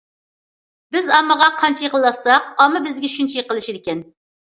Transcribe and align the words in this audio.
بىز 0.95 1.09
ئاممىغا 1.17 1.51
قانچە 1.61 1.87
يېقىنلاشساق، 1.89 2.51
ئاممىمۇ 2.67 2.85
بىزگە 2.91 3.15
شۇنچە 3.21 3.43
يېقىنلىشىدىكەن. 3.43 4.07